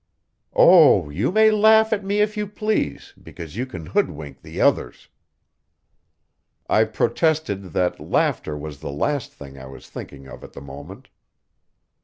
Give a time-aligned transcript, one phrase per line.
[0.55, 5.09] "Oh, you may laugh at me if you please, because you can hoodwink the others."
[6.67, 11.09] I protested that laughter was the last thing I was thinking of at the moment.